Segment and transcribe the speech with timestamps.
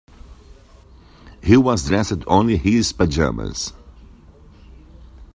[1.43, 3.71] He was dressed only in his pajamas.